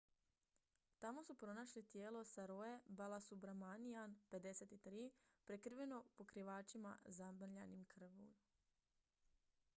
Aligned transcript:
tamo 1.01 1.21
su 1.23 1.35
pronašli 1.35 1.83
tijelo 1.83 2.23
saroje 2.23 2.79
balasubramanian 2.87 4.17
53 4.31 5.09
prekriveno 5.45 6.03
pokrivačima 6.17 6.97
zamrljanima 7.21 7.85
krvlju 7.95 8.33